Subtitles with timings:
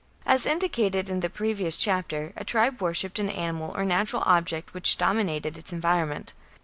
[0.25, 4.97] As indicated in the previous chapter, a tribe worshipped an animal or natural object which
[4.97, 6.33] dominated its environment.